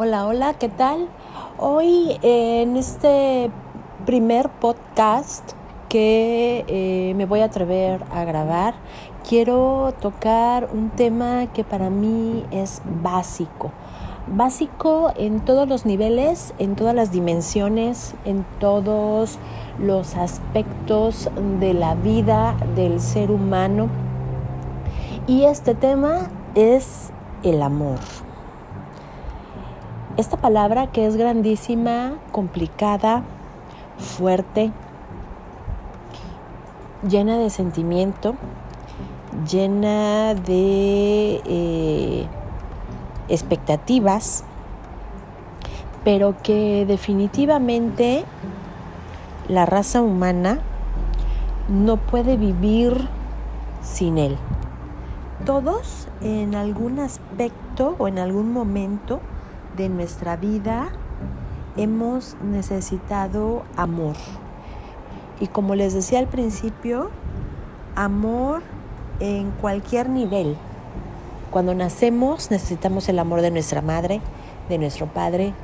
Hola, 0.00 0.28
hola, 0.28 0.54
¿qué 0.54 0.68
tal? 0.68 1.08
Hoy 1.58 2.20
en 2.22 2.76
este 2.76 3.50
primer 4.06 4.48
podcast 4.48 5.54
que 5.88 6.64
eh, 6.68 7.14
me 7.16 7.26
voy 7.26 7.40
a 7.40 7.46
atrever 7.46 8.04
a 8.12 8.22
grabar, 8.22 8.74
quiero 9.28 9.92
tocar 10.00 10.68
un 10.72 10.90
tema 10.90 11.48
que 11.52 11.64
para 11.64 11.90
mí 11.90 12.44
es 12.52 12.80
básico. 13.02 13.72
Básico 14.28 15.10
en 15.16 15.40
todos 15.40 15.68
los 15.68 15.84
niveles, 15.84 16.54
en 16.60 16.76
todas 16.76 16.94
las 16.94 17.10
dimensiones, 17.10 18.14
en 18.24 18.46
todos 18.60 19.40
los 19.80 20.14
aspectos 20.14 21.28
de 21.58 21.74
la 21.74 21.96
vida 21.96 22.54
del 22.76 23.00
ser 23.00 23.32
humano. 23.32 23.88
Y 25.26 25.42
este 25.42 25.74
tema 25.74 26.30
es 26.54 27.10
el 27.42 27.62
amor. 27.62 27.98
Esta 30.18 30.36
palabra 30.36 30.88
que 30.88 31.06
es 31.06 31.16
grandísima, 31.16 32.14
complicada, 32.32 33.22
fuerte, 33.98 34.72
llena 37.08 37.38
de 37.38 37.50
sentimiento, 37.50 38.34
llena 39.48 40.34
de 40.34 41.40
eh, 41.44 42.26
expectativas, 43.28 44.42
pero 46.02 46.34
que 46.42 46.84
definitivamente 46.84 48.24
la 49.46 49.66
raza 49.66 50.02
humana 50.02 50.58
no 51.68 51.96
puede 51.96 52.36
vivir 52.36 53.06
sin 53.82 54.18
él. 54.18 54.36
Todos 55.46 56.08
en 56.22 56.56
algún 56.56 56.98
aspecto 56.98 57.94
o 58.00 58.08
en 58.08 58.18
algún 58.18 58.52
momento 58.52 59.20
de 59.78 59.88
nuestra 59.88 60.36
vida 60.36 60.90
hemos 61.76 62.36
necesitado 62.42 63.62
amor. 63.76 64.16
Y 65.40 65.46
como 65.46 65.76
les 65.76 65.94
decía 65.94 66.18
al 66.18 66.26
principio, 66.26 67.10
amor 67.94 68.62
en 69.20 69.52
cualquier 69.52 70.10
nivel. 70.10 70.56
Cuando 71.50 71.74
nacemos 71.74 72.50
necesitamos 72.50 73.08
el 73.08 73.20
amor 73.20 73.40
de 73.40 73.52
nuestra 73.52 73.80
madre, 73.80 74.20
de 74.68 74.78
nuestro 74.78 75.06
padre, 75.06 75.54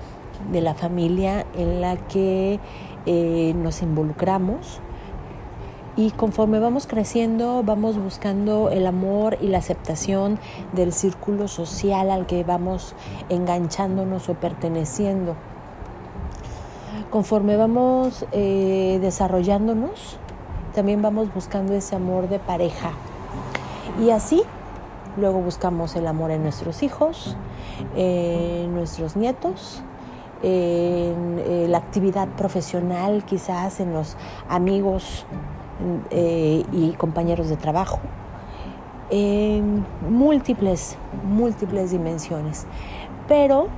de 0.53 0.61
la 0.61 0.75
familia 0.75 1.45
en 1.57 1.81
la 1.81 1.97
que 1.97 2.61
eh, 3.07 3.53
nos 3.57 3.83
involucramos 3.83 4.81
y 5.97 6.11
conforme 6.11 6.59
vamos 6.59 6.87
creciendo 6.87 7.63
vamos 7.65 7.97
buscando 7.97 8.71
el 8.71 8.87
amor 8.87 9.39
y 9.41 9.49
la 9.49 9.59
aceptación 9.59 10.39
del 10.73 10.93
círculo 10.93 11.47
social 11.47 12.11
al 12.11 12.27
que 12.27 12.43
vamos 12.43 12.95
enganchándonos 13.29 14.29
o 14.29 14.35
perteneciendo. 14.35 15.37
Conforme 17.11 17.57
vamos 17.57 18.27
eh, 18.33 18.99
desarrollándonos, 19.01 20.19
también 20.75 21.01
vamos 21.01 21.33
buscando 21.33 21.75
ese 21.75 21.95
amor 21.95 22.29
de 22.29 22.41
pareja. 22.41 22.91
Y 24.05 24.11
así, 24.11 24.43
luego 25.17 25.41
buscamos 25.41 25.95
el 25.95 26.09
amor 26.09 26.33
en 26.33 26.43
nuestros 26.43 26.83
hijos, 26.83 27.37
en 27.95 28.75
nuestros 28.75 29.15
nietos, 29.15 29.83
en 30.43 31.39
eh, 31.39 31.67
la 31.69 31.79
actividad 31.79 32.27
profesional, 32.31 33.25
quizás 33.25 33.79
en 33.79 33.93
los 33.93 34.17
amigos 34.49 35.25
eh, 36.11 36.65
y 36.73 36.93
compañeros 36.93 37.49
de 37.49 37.57
trabajo 37.57 38.01
en 39.11 39.85
múltiples, 40.09 40.97
múltiples 41.25 41.91
dimensiones. 41.91 42.67
Pero 43.29 43.69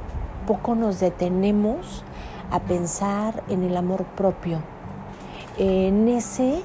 poco 0.46 0.74
nos 0.74 1.00
detenemos 1.00 2.04
a 2.50 2.60
pensar 2.60 3.42
en 3.48 3.62
el 3.62 3.76
amor 3.76 4.04
propio, 4.04 4.60
en 5.58 6.08
ese 6.08 6.62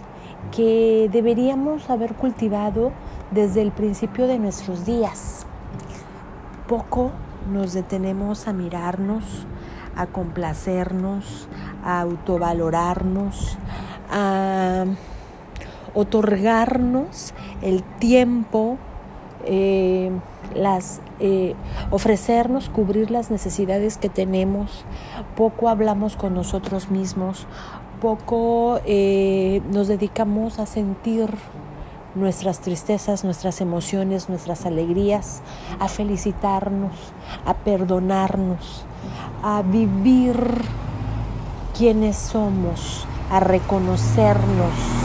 que 0.52 1.10
deberíamos 1.12 1.90
haber 1.90 2.14
cultivado 2.16 2.92
desde 3.32 3.62
el 3.62 3.72
principio 3.72 4.28
de 4.28 4.40
nuestros 4.40 4.86
días. 4.86 5.46
Poco 6.68 7.12
nos 7.52 7.74
detenemos 7.74 8.48
a 8.48 8.54
mirarnos, 8.54 9.46
a 9.96 10.08
complacernos, 10.08 11.48
a 11.84 12.02
autovalorarnos, 12.02 13.58
a 14.12 14.86
otorgarnos 15.94 17.34
el 17.62 17.84
tiempo, 17.84 18.78
eh, 19.46 20.12
las, 20.56 21.02
eh, 21.20 21.56
ofrecernos, 21.90 22.70
cubrir 22.70 23.12
las 23.12 23.32
necesidades 23.32 23.98
que 23.98 24.10
tenemos. 24.10 24.86
Poco 25.36 25.70
hablamos 25.70 26.16
con 26.16 26.34
nosotros 26.34 26.90
mismos, 26.90 27.48
poco 28.02 28.80
eh, 28.86 29.62
nos 29.72 29.88
dedicamos 29.88 30.60
a 30.60 30.66
sentir 30.66 31.30
nuestras 32.16 32.60
tristezas, 32.60 33.24
nuestras 33.24 33.62
emociones, 33.62 34.28
nuestras 34.28 34.66
alegrías, 34.66 35.42
a 35.80 35.88
felicitarnos, 35.88 36.92
a 37.46 37.54
perdonarnos, 37.54 38.86
a 39.44 39.62
vivir 39.62 40.36
quienes 41.78 42.18
somos, 42.18 43.08
a 43.30 43.40
reconocernos 43.40 45.01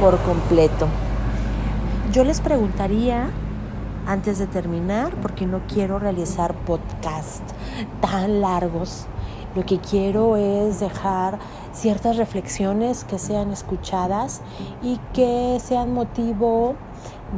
por 0.00 0.18
completo. 0.20 0.88
Yo 2.10 2.24
les 2.24 2.40
preguntaría, 2.40 3.30
antes 4.06 4.38
de 4.38 4.46
terminar, 4.46 5.12
porque 5.20 5.46
no 5.46 5.60
quiero 5.68 5.98
realizar 5.98 6.54
podcasts 6.54 7.54
tan 8.00 8.40
largos, 8.40 9.06
lo 9.54 9.66
que 9.66 9.78
quiero 9.78 10.36
es 10.36 10.80
dejar 10.80 11.38
ciertas 11.72 12.16
reflexiones 12.16 13.04
que 13.04 13.18
sean 13.18 13.50
escuchadas 13.52 14.40
y 14.82 14.98
que 15.12 15.58
sean 15.62 15.92
motivo 15.92 16.76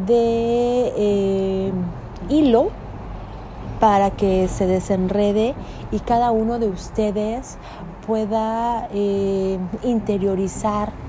de 0.06 0.92
eh, 0.96 1.72
hilo 2.28 2.70
para 3.80 4.10
que 4.10 4.46
se 4.46 4.66
desenrede 4.66 5.54
y 5.90 5.98
cada 5.98 6.30
uno 6.30 6.58
de 6.58 6.68
ustedes 6.68 7.58
pueda 8.06 8.88
eh, 8.92 9.58
interiorizar 9.82 11.01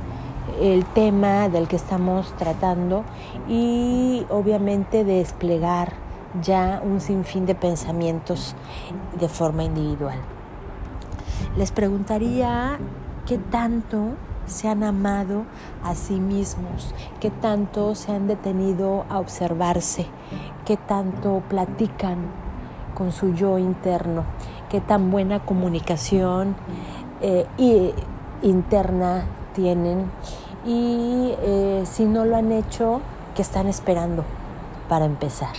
el 0.62 0.86
tema 0.86 1.50
del 1.50 1.68
que 1.68 1.76
estamos 1.76 2.34
tratando 2.38 3.04
y 3.48 4.26
obviamente 4.30 5.04
desplegar 5.04 5.94
ya 6.42 6.82
un 6.84 7.00
sinfín 7.00 7.46
de 7.46 7.56
pensamientos 7.56 8.56
de 9.20 9.30
forma 9.30 9.64
individual. 9.64 10.18
Les 11.58 11.72
preguntaría 11.72 12.80
qué 13.26 13.38
tanto 13.38 14.16
se 14.46 14.68
han 14.68 14.84
amado 14.84 15.44
a 15.84 15.96
sí 15.96 16.20
mismos, 16.20 16.94
qué 17.20 17.30
tanto 17.30 17.96
se 17.96 18.12
han 18.12 18.28
detenido 18.28 19.06
a 19.10 19.20
observarse, 19.20 20.08
qué 20.66 20.78
tanto 20.78 21.42
platican 21.48 22.18
con 22.96 23.12
su 23.12 23.34
yo 23.34 23.58
interno, 23.58 24.24
qué 24.70 24.82
tan 24.82 25.12
buena 25.12 25.40
comunicación 25.40 26.56
eh, 27.22 27.94
interna 28.42 29.26
tienen 29.54 30.12
y 30.66 31.34
eh, 31.42 31.84
si 31.86 32.06
no 32.06 32.26
lo 32.26 32.36
han 32.36 32.52
hecho, 32.52 33.02
¿qué 33.36 33.42
están 33.42 33.68
esperando 33.68 34.24
para 34.88 35.06
empezar? 35.06 35.56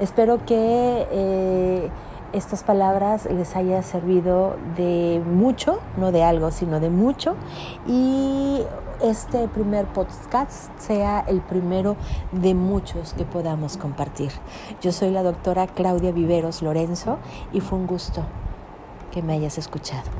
Espero 0.00 0.44
que 0.44 1.06
eh, 1.10 1.90
estas 2.32 2.62
palabras 2.64 3.26
les 3.26 3.54
haya 3.54 3.82
servido 3.82 4.56
de 4.76 5.22
mucho, 5.24 5.80
no 5.96 6.10
de 6.12 6.24
algo, 6.24 6.50
sino 6.50 6.80
de 6.80 6.90
mucho. 6.90 7.36
Y 7.86 8.62
este 9.02 9.46
primer 9.48 9.86
podcast 9.86 10.70
sea 10.78 11.20
el 11.20 11.40
primero 11.40 11.96
de 12.32 12.54
muchos 12.54 13.12
que 13.14 13.24
podamos 13.24 13.76
compartir. 13.76 14.32
Yo 14.80 14.92
soy 14.92 15.10
la 15.10 15.22
doctora 15.22 15.66
Claudia 15.66 16.10
Viveros 16.10 16.62
Lorenzo 16.62 17.18
y 17.52 17.60
fue 17.60 17.78
un 17.78 17.86
gusto 17.86 18.22
que 19.12 19.22
me 19.22 19.34
hayas 19.34 19.58
escuchado. 19.58 20.10